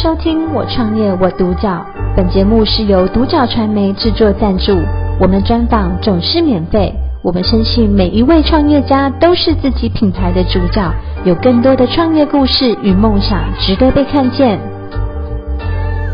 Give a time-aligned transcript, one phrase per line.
[0.00, 1.84] 收听我创业我独角，
[2.16, 4.72] 本节目是由独角传媒制作赞助，
[5.20, 6.94] 我们专访总是免费。
[7.20, 10.88] 我们相信每一位创业家都是自己品牌的主角，
[11.24, 14.60] 有更多的创业故事与梦想值得被看见。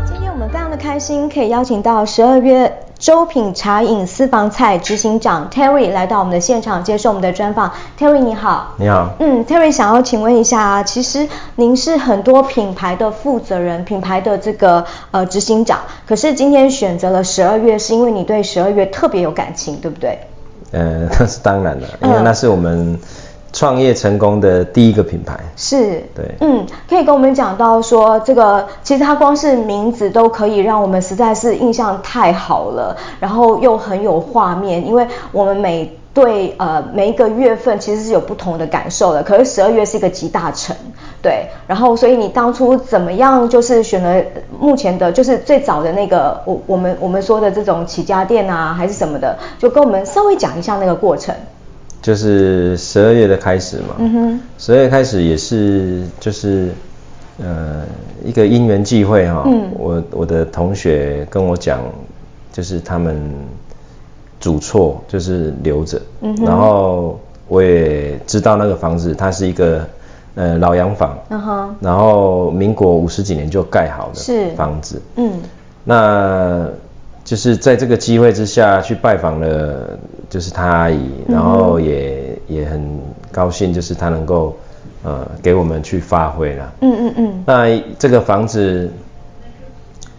[0.03, 2.84] 今天我们非常的开心，可以邀请到十二月。
[2.97, 7.71] 粥品茶饮私房菜执行长 Terry 来到我们的现场接受我们的专访。
[7.99, 9.09] Terry 你好，你好。
[9.19, 20.17] 嗯，Terry 想要请问一下啊，其实您是很多品牌的负责人，品牌的这个呃执行长，可是今天选择了十二月，是因为你对十二月特别有感情，对不对？
[20.71, 22.93] 呃，那 是当然的，因为那是我们。
[22.93, 22.99] 嗯
[23.55, 25.39] 创业成功的第一个品牌。
[25.55, 40.75] 是，对，嗯，可以跟我们讲到说，这个其实它光是名字都可以让我们实在是印象太好了，然后又很有画面，因为我们每对呃每一个月份其实是有不同的感受的，可是十二月是一个集大成，
[41.21, 44.21] 对，然后所以你当初怎么样就是选了
[44.59, 51.33] 目前的就是最早的那个我我们我们说的这种起家店啊还是什么的，就跟我们稍微讲一下那个过程。
[52.01, 56.69] 就是十二月的开始嘛，嗯哼，十二月开始也是就是
[57.39, 57.83] 呃
[58.23, 61.79] 一个因缘际会哈，嗯，我我的同学跟我讲，
[62.53, 63.19] 就是他们
[64.39, 69.83] 主厝就是留着，嗯，然后我也知道那个房子它是一个
[70.35, 71.17] 呃老洋房，
[71.79, 75.31] 然后民国五十几年就盖好的房子，嗯，
[75.83, 76.67] 那。
[77.25, 79.97] 就是在这个机会之下去拜访了，
[80.29, 82.99] 就是他阿姨，然后也也很
[83.31, 84.55] 高兴，就是他能够
[85.01, 86.73] 呃给我们去发挥了。
[86.81, 87.43] 嗯嗯嗯。
[87.47, 88.87] 那这个房子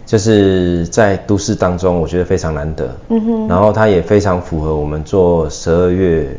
[0.05, 2.93] 就是在都市当中，我觉得非常难得。
[3.07, 3.47] 嗯哼。
[3.47, 6.37] 然后它也非常符合我们做十二月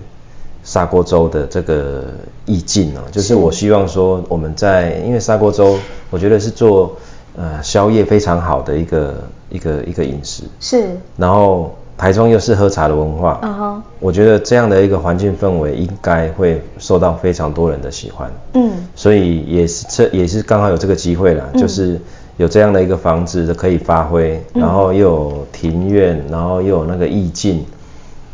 [0.64, 2.04] 砂锅粥的这个
[2.44, 5.78] 意境啊，就是我希望说我们在因为砂锅粥，
[6.10, 6.94] 我觉得是做。
[7.38, 9.14] 呃，宵夜非常好的一个
[9.48, 22.00] 一个一个饮食是，然后台中又是喝茶的文化，嗯哼，我觉得这样的一个环境氛围应该会受到非常多人的喜欢，嗯，所以也是这也是刚好有这个机会啦，嗯，就是
[22.38, 27.64] 有这样的一个房子可以发挥，然后又有庭院，然后又有那个意境，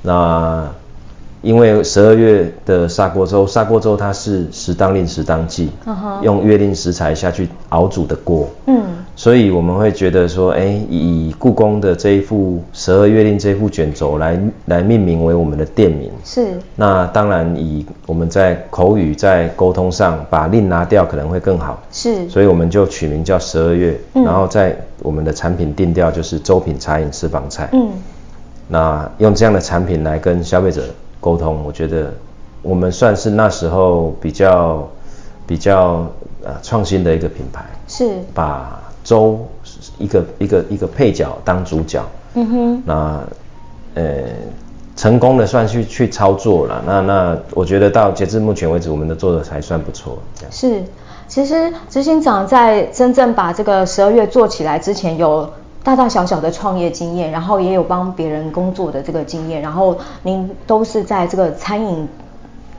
[0.00, 0.66] 那。
[1.44, 6.22] 因为十二月的砂锅粥，砂锅粥它是时当令时当季，uh huh.
[6.22, 8.82] 用月令食材下去熬煮的锅，嗯，
[9.14, 16.58] 所以我们会觉得说，哎，以故宫的这一副十二月令这一副卷轴来来命名为我们的店名，是。
[16.76, 22.26] 那当然以我们在口语在沟通上把令拿掉可能会更好，是。
[22.30, 27.90] 所以我们就取名叫十二月，嗯，然后在我们的产品定调就是粥品茶饮私房菜，嗯，
[28.66, 30.82] 那用这样的产品来跟消费者。
[31.24, 32.12] 沟通，我觉得
[32.60, 34.86] 我们算是那时候比较
[35.46, 36.06] 比较
[36.44, 39.38] 呃创新的一个品牌，是把粥
[39.96, 43.20] 一个一个一个配角当主角，嗯哼，那
[43.94, 44.02] 呃
[44.94, 50.52] 成功的算去去操作了，那那我觉得到截至目前为止，我们的做的还算不错，这样。
[50.52, 50.84] 是，
[51.26, 55.48] 其实执行长在真正把这个十二月做起来之前有。
[55.84, 62.08] 大大小小的创业经验，然后也有帮别人工作的这个经验，然后您都是在这个餐饮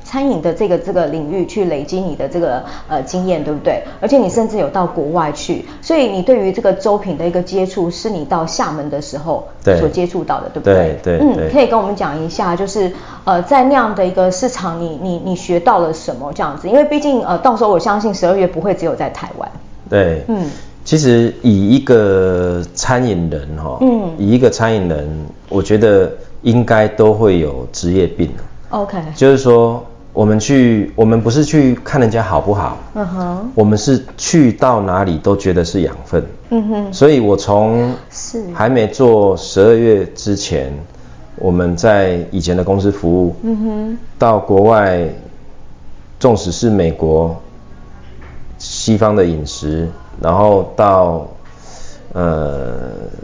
[0.04, 3.84] 餐饮的这个这个领域去累积你的这个呃经验，对不对？
[4.02, 11.00] 而且你甚至有到国外去，所以你对于这个粥品的一个接触，是你到厦门的时候所接触到的，对，对不对？
[11.04, 11.48] 对对。
[11.48, 12.92] 嗯，可以跟我们讲一下，就是
[13.24, 16.68] 呃在那样的一个市场你，你你你学到了什么这样子？
[16.68, 19.52] 因为毕竟呃到时候我相信十二月不会只有在台湾。
[19.90, 20.24] 对。
[20.28, 20.50] 嗯。
[20.86, 25.10] 其实以一个餐饮人哈，嗯，以一个餐饮人，
[25.50, 26.12] 我觉得
[26.44, 28.30] 应该都会有职业病。
[28.70, 36.24] OK，就是说我们去，我们不是去看人家好不好，嗯哼，我们是去到哪里都觉得是养分。
[36.52, 40.72] 嗯哼，所以我从是还没做十二月之前，
[41.38, 45.04] 我们在以前的公司服务，嗯哼，到国外，
[46.20, 47.36] 纵使是美国
[48.60, 49.90] 西方的饮食。
[50.22, 51.28] 然后到
[52.14, 52.70] 呃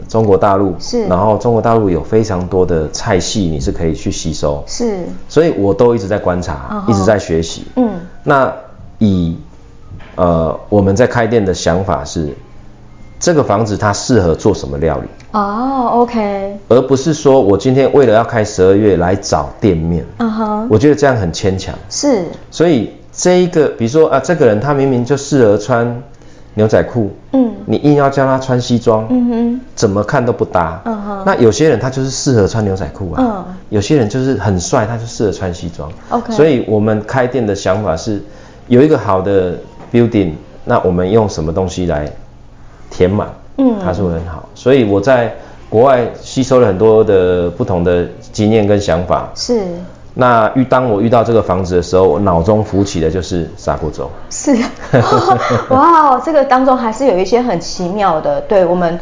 [0.08, 6.90] 中国大陆，是，然后中国大陆有非常多的菜系，你是可以去吸收，是，所以我都一直在观察，uh.
[6.90, 7.90] 一直在学习，嗯，
[8.22, 8.52] 那
[8.98, 9.38] 以
[10.16, 12.34] 呃我们在开店的想法是，
[13.18, 15.08] 这个房子它适合做什么料理？
[15.32, 20.68] 哦、oh，OK，而不是说我今天为了要开十二月来找店面，嗯哼、uh，huh.
[20.68, 26.02] 我觉得这样很牵强，是，所以这一个比如说啊，这个人他明明就适合穿。
[26.54, 31.22] 牛仔裤，嗯，你硬要叫他穿西装，嗯哼，怎么看都不搭，嗯哼。
[31.24, 36.32] 那有些人他就是适合穿牛仔裤啊，嗯，有些人就是很帅，他就适合穿西装，OK。
[36.32, 38.22] 所以我们开店的想法是，
[38.68, 39.54] 有一个好的
[39.90, 40.32] building，
[40.64, 42.06] 那我们用什么东西来
[42.90, 44.46] 填满，嗯，它是会很好。
[44.54, 45.32] 所以我在
[45.70, 49.30] 国外吸收了很多的不同的经验跟想法。
[49.34, 49.64] 是。
[50.14, 54.10] 那遇当我遇到这个房子的时候，我脑中浮起的就是砂锅粥。
[54.30, 54.56] 是。
[55.70, 58.98] 哇，这个当中还是有一些很奇妙的，对我们。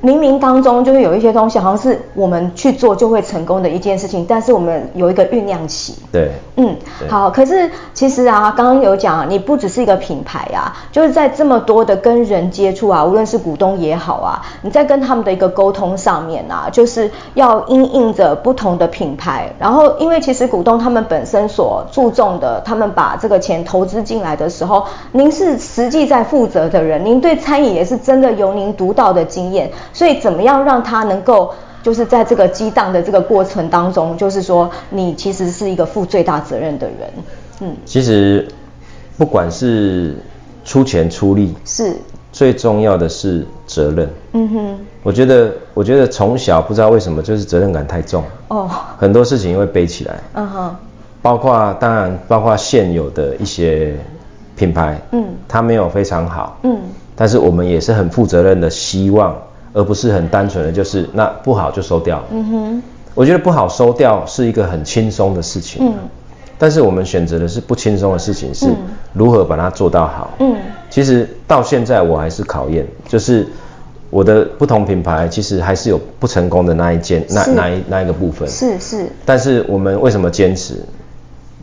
[0.00, 5.94] 冥冥当中就是有一些东西，好像是我们去做就会成功的一件事情，但是我们有一个酝酿期。
[6.12, 6.76] 对，嗯，
[7.08, 7.28] 好。
[7.28, 19.52] 可是其实啊，刚刚有讲，你不只是一个品牌啊，就是在这么多的跟人接触啊，无论是股东也好啊，你在跟他们的一个沟通上面啊，就是要因应着不同的品牌。
[19.58, 29.68] 然后，因为其实股东他们本身所注重的，他们把这个钱投资进来的时候，您是实际在负责的人，您对餐饮也是真的有您独到的经验。
[29.92, 31.52] 所以怎么样让他能够，
[31.82, 36.96] 就是在这个激荡的这个过程当中，就是说你其实是一个负最大责任的人，
[37.60, 37.76] 嗯。
[37.84, 38.46] 其实
[39.16, 40.16] 不管是
[40.64, 41.94] 出钱出力，是
[42.32, 44.08] 最重要的是责任。
[44.32, 44.78] 嗯哼。
[45.02, 48.22] 我觉得，我觉得从小不知道为什么就是责任感太重。
[48.48, 48.68] 哦。
[48.98, 50.20] 很多事情会背起来。
[50.34, 50.76] 嗯哼。
[51.20, 53.92] 包括当然包括现有的一些
[54.54, 56.78] 品牌，嗯，它没有非常好，嗯，
[57.16, 59.36] 但是我们也是很负责任的，希望。
[59.72, 62.22] 而不是很单纯的就是那不好就收掉。
[62.30, 62.82] 嗯哼，
[63.14, 65.86] 我觉得不好收掉是一个很轻松的事情。
[65.86, 65.94] 嗯，
[66.58, 68.66] 但是我们选择的是不轻松的事情，是
[69.12, 70.30] 如何把它做到好。
[70.40, 70.56] 嗯，
[70.90, 73.46] 其实到现在我还是考验，就是
[74.10, 78.48] 我的不同品牌其实还是有不成功的那一件，那那一那一个部分。
[78.48, 79.06] 是是。
[79.24, 80.74] 但是我们为什么坚持？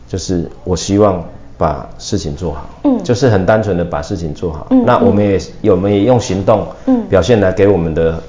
[0.08, 1.24] 就是我希望。
[1.58, 4.66] 把事情做好，嗯，就是很单纯的把事情做好。
[4.70, 8.20] 嗯，那我们也有，我们也用行动，嗯，表现来给我们的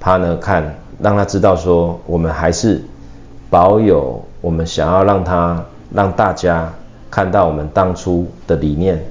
[0.00, 2.80] partner 看，让他知道说，我们还是
[3.50, 5.60] 保有我们想要让他
[5.92, 6.72] 让大家
[7.10, 9.04] 看到我们当初的理念，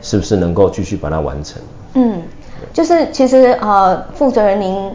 [0.00, 1.60] 是不是能够继续把它完成？
[1.92, 2.22] 嗯，
[2.72, 4.90] 就是其实呃，负责人您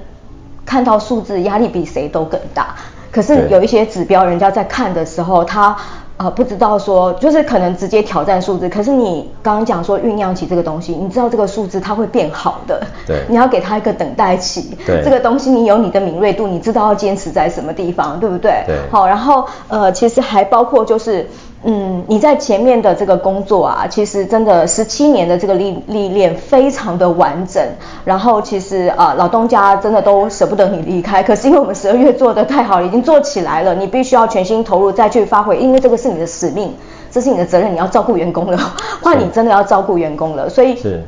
[0.65, 2.75] 看到数字压力比谁都更大，
[3.11, 5.77] 可是有一些指标，人家在看的时候，他。
[6.19, 8.67] 啊、呃，不知道说，就是可能直接挑战数字。
[8.67, 12.81] 可是你刚刚讲说酝酿起这个东西，你知道这个数字它会变好的。
[13.07, 13.23] 对。
[13.29, 14.77] 你要给它一个等待期。
[14.85, 15.01] 对。
[15.01, 18.63] 这个东西你有你的敏锐度，你知道要坚持在什么地方，对不对？
[18.67, 18.75] 对。
[18.91, 21.25] 好，然后呃，其实还包括就是。
[21.63, 27.61] 嗯，你在前面的这个工作啊，其实真的十七年的这个历历练非常的完整。
[28.05, 31.21] 然后其实啊、呃，老东家真的都舍不得你离开。
[31.21, 36.73] 可是因为我们十二月做的太好了，已经做起来了，你必须要全心投入再去发挥，因为这个是你的使命，
[37.11, 38.57] 这是你的责任，你要照顾员工了。
[39.01, 41.03] 换你真的要照顾员工了，所以是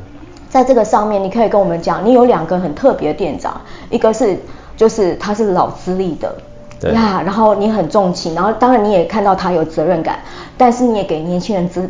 [0.50, 3.58] 在这个上面，你可以跟我们讲，你有两个很特别的店长，
[3.88, 4.38] 一个是
[4.76, 6.34] 就是他是老资历的。
[6.90, 10.18] 呀然后你很重情，然后当然你也看到他有责任感，
[10.56, 11.88] 但是你也给年轻人资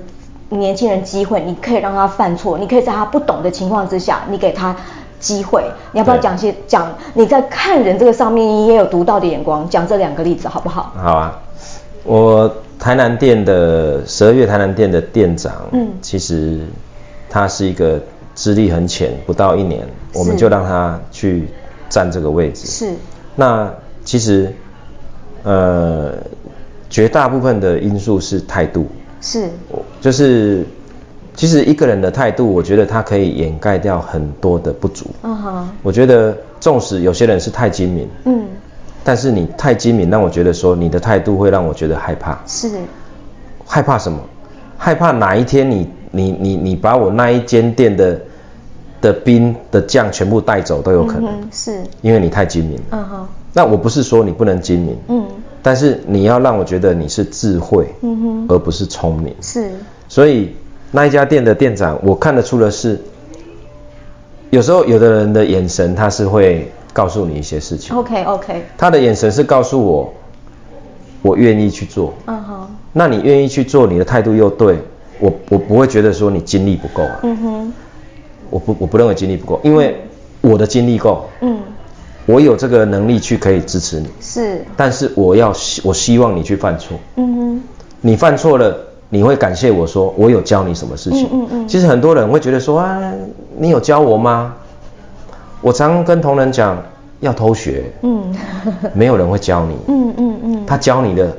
[0.51, 4.77] 年轻人机会，你可以让他犯错，你可以在他不懂的情况之下，你给他
[5.19, 5.65] 机会。
[5.93, 10.93] 你要不要讲些讲你在看人这个上面，你也有独到的眼光，讲这两个例子好不好？
[10.95, 11.41] 好啊，
[12.05, 16.61] 我台南店的十二月台南店的店长，嗯，其实
[17.31, 17.99] 他是一个
[18.35, 21.49] 资历很浅，不到一年，我们就让他去
[21.89, 22.67] 占这个位置。
[22.67, 22.95] 是，
[23.37, 23.73] 那
[24.05, 24.55] 其实。
[25.45, 26.15] 呃，
[26.89, 28.87] 绝大部分的因素是态度，
[29.21, 29.49] 是，
[30.01, 30.65] 就是
[31.35, 35.07] 其实一个人的态度，我觉得他可以掩盖掉很多的不足。
[35.23, 38.45] 嗯哼，我觉得纵使有些人是太精明，嗯，
[39.03, 42.39] 但是你太精明，让我觉得说你的态度会让我觉得害怕。
[42.47, 42.71] 是，
[43.67, 44.21] 害怕什么？
[44.79, 48.21] 害怕哪一天你你你你把我那一间店的
[49.01, 51.31] 的兵的将全部带走都有可能。
[51.31, 52.79] 嗯，是，因为你太精明。
[52.91, 53.29] 嗯哼。
[53.55, 55.27] 那我不是说你不能精明，嗯，
[55.63, 59.71] 但是你要让我觉得你是智慧，嗯哼，而不是聪明，是。
[60.09, 60.51] 所以
[60.91, 63.01] 那一家店的店长，我看得出的是，
[64.51, 70.13] 有时候有的人的眼神他是会告诉你一些事情，OK OK，他的眼神是告诉我，
[71.23, 74.77] 我愿意去做，嗯哼，那你愿意去做，你的态度又对，
[75.21, 77.73] 我我不会觉得说你精力不够啊，嗯哼，
[78.51, 79.97] 我不我不认为精力不够，因为
[80.41, 81.59] 我的精力够，嗯。
[82.27, 85.53] 我有这个能力去可以支持你，是，但是我要
[85.83, 87.63] 我希望你去犯错，嗯哼，
[88.01, 88.77] 你犯错了，
[89.09, 91.69] 你会感谢我说我有教你什么事情，嗯嗯嗯。
[91.69, 93.13] 其实很多人会觉得说啊，
[93.59, 94.55] 你有教我吗？
[95.61, 96.81] 我常跟同仁讲
[97.21, 98.35] 要偷学，嗯，
[98.95, 101.37] 没有人会教你， 嗯嗯嗯，他教你的。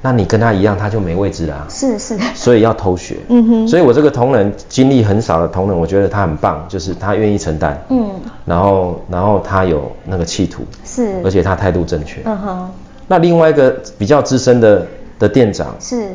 [0.00, 1.66] 那你跟他一样，他就没位置了啊。
[1.68, 2.16] 是是。
[2.34, 3.16] 所以要偷学。
[3.28, 3.68] 嗯哼。
[3.68, 7.82] 所以我这个同仁经历很少的同仁，我觉得他很棒，就是他愿意承担。
[7.88, 8.08] 嗯。
[8.44, 10.62] 然后，然后他有那个企图。
[10.84, 11.20] 是。
[11.24, 12.20] 而且他态度正确。
[12.24, 12.70] 嗯哼。
[13.08, 14.86] 那另外一个比较资深的
[15.18, 15.74] 的店长。
[15.80, 16.14] 是。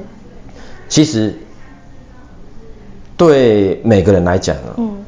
[0.87, 1.33] 其实
[3.17, 5.03] 对每个人来讲啊，嗯，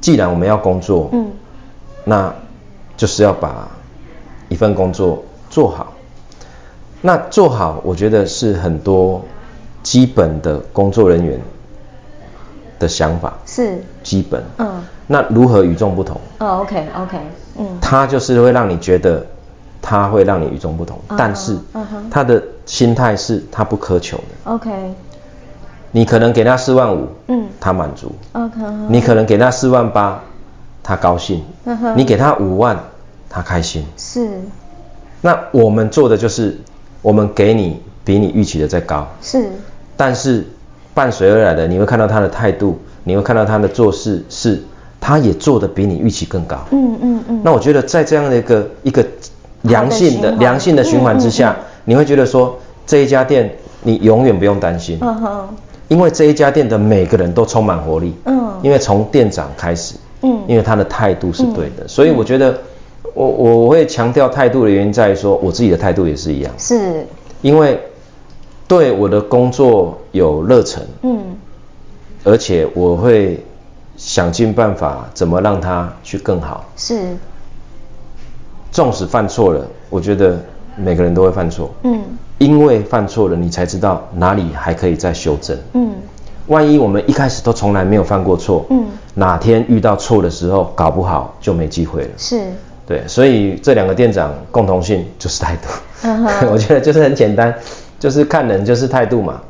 [0.00, 1.26] 既然我们要工作，嗯，
[2.04, 2.32] 那
[2.96, 3.68] 就是要把
[4.48, 5.92] 一份工作做好。
[7.06, 9.22] 那做好，我觉得是很多
[9.84, 11.40] 基本的工作人员
[12.80, 14.42] 的想法，是基本。
[14.58, 16.20] 嗯，那如何与众不同？
[16.40, 17.16] 哦，OK OK，
[17.58, 19.24] 嗯，他就是会让你觉得
[19.80, 21.56] 他会让你与众不同，但是
[22.10, 24.50] 他的心态是他不苛求的。
[24.50, 24.92] OK，
[25.92, 28.10] 你可能给他四万五，嗯，他满足。
[28.32, 30.20] OK，你可能给他四万八，
[30.82, 31.40] 他高兴。
[31.94, 32.76] 你给他五万，
[33.30, 33.86] 他开心。
[33.96, 34.40] 是。
[35.22, 36.58] 那我们做的就是，
[37.02, 39.06] 我们给你比你预期的再高。
[39.22, 39.50] 是。
[39.96, 40.44] 但是。
[40.96, 44.58] 伴随而来的，你会看到他的态度，你会看到他的做事是，
[44.98, 46.56] 他也做的比你预期更高。
[46.70, 47.40] 嗯嗯嗯。
[47.44, 49.04] 那我觉得在这样的一个一个
[49.60, 54.98] 良性的良性的循环之下，你会觉得说这一家店你永远不用担心。
[55.88, 58.14] 因为这一家店的每个人都充满活力。
[58.24, 58.58] 嗯。
[58.62, 59.96] 因为从店长开始。
[60.22, 60.40] 嗯。
[60.48, 62.58] 因为他的态度是对的，所以我觉得
[63.16, 66.52] 我我会强调态度的原因在于说，我自己的态度也是一样。
[66.56, 67.04] 是。
[67.42, 67.80] 因为。
[68.68, 71.36] 对我的工作有热忱，嗯，
[72.24, 73.40] 而且我会
[73.96, 76.64] 想尽办法怎么让它去更好。
[76.76, 77.16] 是，
[78.72, 80.40] 纵使犯错了，我觉得
[80.74, 82.02] 每个人都会犯错，嗯，
[82.38, 85.94] 因为犯错了，你才知道哪里还可以再修正，嗯，
[86.48, 92.10] 万一我们一开始都从来没有犯过错，嗯，哪天遇到错的时候，搞不好就没机会了。
[92.18, 92.50] 是，
[92.86, 96.08] 对，所以这两个店长共同性就是态度，
[96.50, 97.54] 我觉得就是很简单。
[97.98, 99.40] 就是看人就是态度嘛，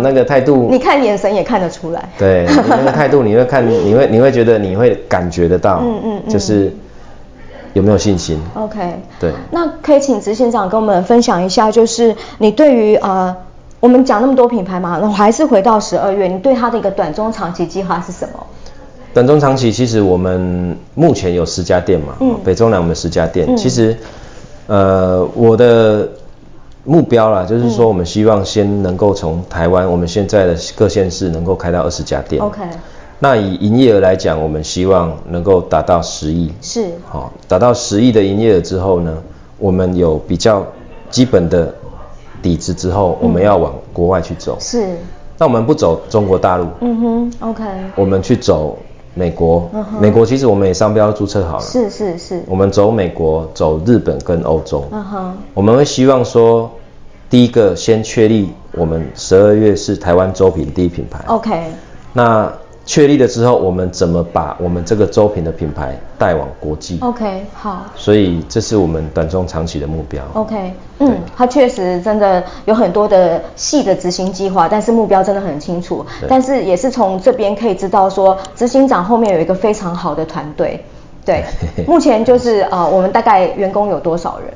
[0.00, 2.08] 那个态度，你看眼神也看得出来。
[2.16, 6.72] 对，那个态度你会看，你会你会觉得你会感觉得到，嗯嗯，就是
[7.72, 8.40] 有没有信心。
[8.54, 8.78] OK，
[9.18, 9.32] 对。
[9.50, 13.36] 那可以请执行长跟我们分享一下，就是你对于呃，
[13.80, 18.46] 我们讲那么多品牌嘛，那我还是回到十二月，你对它的一个短中长期计划是什么？
[19.16, 23.96] 短中长期其实我们目前有十家店嘛，嗯，北中南我们十家店，嗯、其实
[24.66, 26.06] 呃我的。
[26.88, 32.40] 目标啦，就是说我们希望先能够从台湾，我们现在的各县市能够开到二十家店。
[32.40, 32.62] OK。
[33.18, 36.52] 那以营业额来讲，我们希望能够达到十亿。
[36.62, 36.92] 是。
[37.04, 39.12] 好，达到十亿的营业额之后呢，
[39.58, 40.64] 我们有比较
[41.10, 41.74] 基本的
[42.40, 44.56] 底子之后，我们要往国外去走。
[44.60, 44.96] 是。
[45.38, 46.68] 那我们不走中国大陆。
[46.82, 47.64] 嗯哼，OK。
[47.96, 48.78] 我们去走。
[49.18, 49.68] 美国，
[49.98, 51.62] 美国其实我们也商标注册好了。
[51.62, 52.42] 是是是。
[52.46, 54.84] 我们走美国，走日本跟欧洲。
[54.92, 55.36] 嗯哼。
[55.54, 56.70] 我们会希望说，
[57.30, 61.24] 第一个先确立我们十二月是台湾周品第一品牌。
[61.28, 61.64] OK。
[62.12, 62.52] 那。
[62.86, 67.84] 确立了之后，我们怎么把我们这个周品的品牌带往国际？OK，好。
[67.96, 70.22] 所以这是我们短中长期的目标。
[70.34, 76.06] OK，嗯，它确实真的有很多的细的执行计划，但是目标真的很清楚。
[76.28, 80.82] 但是也是从这边可以知道说，执行长后面有一个非常好的团队。
[81.24, 81.42] 对，
[81.88, 84.48] 目前就是呃，我们大概员工有多少人？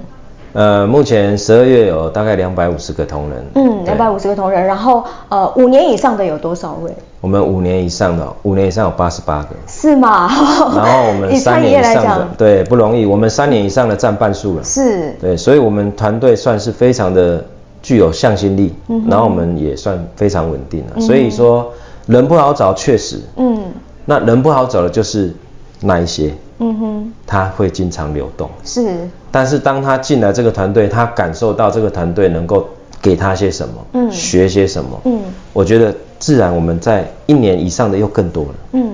[0.53, 3.45] 呃，目前十二月有大概两百五十个同仁。
[3.55, 6.93] 嗯，两百五十个同仁，然后呃，五年以上的有多少位？
[7.21, 10.29] 我们五年以上的，五年以上有八十八个，是吗？
[10.75, 13.05] 然后我们三年以上的，对，不容易。
[13.05, 17.45] 我们三年以上的占半数了，是，对，所以我们团队算是非常的
[17.83, 20.93] 具有向心力，嗯、然后我们也算非常稳定了。
[20.97, 21.71] 嗯、所以说
[22.07, 23.65] 人不好找，确实，嗯，
[24.07, 25.33] 那人不好找的就是
[25.81, 32.69] 那一些，嗯哼，他会经常流动，是，但是当他进来这个团队，他感受到这个团队能够
[33.03, 35.21] 给他些什么，嗯，学些什么，嗯，
[35.53, 35.93] 我觉得。
[36.21, 38.55] 自然，我们在一年以上的又更多了。
[38.73, 38.93] 嗯，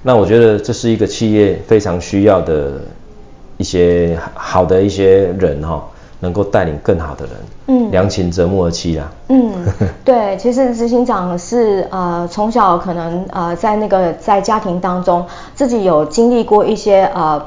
[0.00, 2.74] 那我觉得这是一个企业非常需要的
[3.56, 5.84] 一些好的一些人哈，
[6.20, 7.34] 能够带领更好的人。
[7.66, 9.10] 嗯，良禽择木而栖啦。
[9.28, 9.52] 嗯，
[10.04, 17.44] 对，其实执行长是呃从小可能呃在那个在家庭当中自己有经历过一些呃，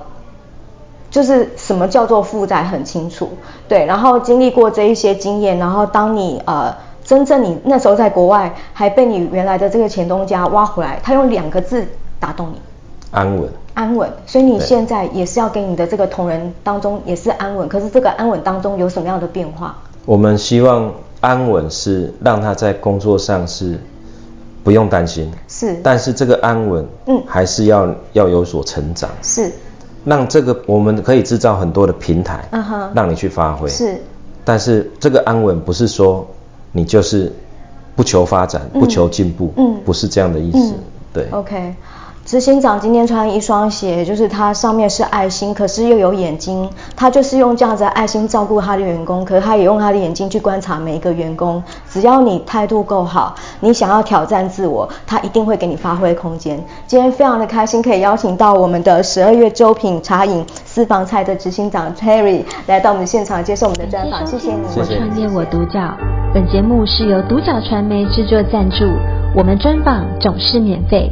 [1.09, 3.29] 就是什么叫做负债很清楚。
[3.67, 6.73] 对，然后经历过这一些经验，然后当你呃。
[7.03, 11.85] 真正你那时候在国外，还被你原来的这个前东家挖回来，他用两个字
[12.19, 12.61] 打动你，
[13.11, 13.49] 安稳。
[13.73, 14.09] 安稳。
[14.25, 17.69] 所以你现在也是要给你的这个同仁当中也是安稳。
[17.69, 19.75] 可是这个安稳当中有什么样的变化？
[20.05, 23.79] 我们希望安稳是让他在工作上是
[24.63, 25.79] 不用担心，是。
[25.83, 29.51] 但是这个安稳，嗯，还是要、嗯、要有所成长，是。
[30.03, 34.01] 让这个我们可以制造很多的平台，嗯哼，让你去发挥，是。
[34.43, 36.27] 但是这个安稳不是说。
[36.73, 37.29] 你就是
[37.97, 41.27] 不求发展，不求进步，嗯，不是这样的意思，嗯、对。
[41.31, 41.75] OK，
[42.31, 46.69] 执行长今天穿一双鞋，就是它上面是爱心，可是又有眼睛。
[46.95, 51.61] 他就是用这样子的爱心照顾他的员工，可是他也用他的眼睛去观察每一个员工。
[51.89, 56.57] 只要你态度够好，你想要挑战自我，他一定会给你发挥空间。
[56.87, 64.25] 今天非常的开心，可以邀请到我们的十二月周品茶饮私房菜的执行长 Terry 来到我们的现场接受我们的专访。
[64.25, 64.61] 谢谢你。
[64.77, 65.81] 我创业我独角。
[66.33, 68.85] 本节目是由独角传媒制作赞助，
[69.35, 71.11] 我们专访总是免费。